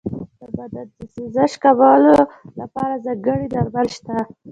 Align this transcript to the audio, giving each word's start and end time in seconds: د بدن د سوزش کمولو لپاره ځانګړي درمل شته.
د 0.39 0.43
بدن 0.57 0.87
د 0.97 0.99
سوزش 1.15 1.51
کمولو 1.63 2.15
لپاره 2.59 3.01
ځانګړي 3.05 3.45
درمل 3.53 3.87
شته. 3.97 4.15